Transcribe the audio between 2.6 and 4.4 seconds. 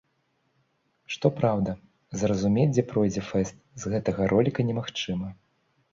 дзе пройдзе фэст, з гэтага